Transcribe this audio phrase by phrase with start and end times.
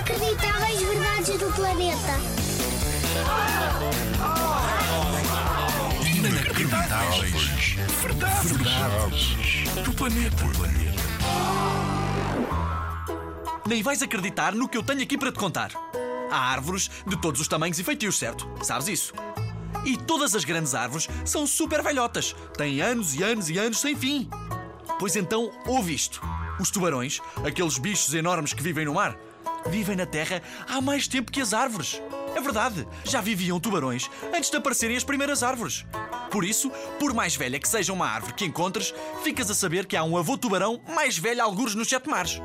[0.00, 2.20] Inacreditáveis verdades do planeta.
[6.06, 7.76] Inacreditáveis.
[8.00, 8.50] Verdades.
[8.50, 9.34] Verdades.
[9.84, 10.44] Do planeta.
[13.66, 15.70] Nem vais acreditar no que eu tenho aqui para te contar.
[16.30, 18.48] Há árvores de todos os tamanhos e feitios, certo?
[18.62, 19.12] Sabes isso?
[19.84, 22.34] E todas as grandes árvores são super velhotas.
[22.56, 24.30] Têm anos e anos e anos sem fim.
[24.98, 26.22] Pois então, ouve isto.
[26.58, 29.16] Os tubarões, aqueles bichos enormes que vivem no mar,
[29.66, 32.00] vivem na terra há mais tempo que as árvores.
[32.34, 35.84] É verdade, já viviam tubarões antes de aparecerem as primeiras árvores.
[36.30, 39.96] Por isso, por mais velha que seja uma árvore que encontres, ficas a saber que
[39.96, 42.40] há um avô tubarão mais velho algures nos sete mares.